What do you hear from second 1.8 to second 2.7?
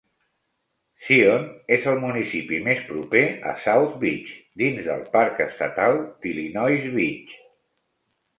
el municipi